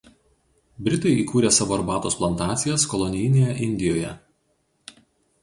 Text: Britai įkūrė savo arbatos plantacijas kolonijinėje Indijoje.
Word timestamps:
Britai 0.87 1.11
įkūrė 1.23 1.51
savo 1.57 1.75
arbatos 1.77 2.17
plantacijas 2.23 2.87
kolonijinėje 2.95 3.53
Indijoje. 3.69 4.17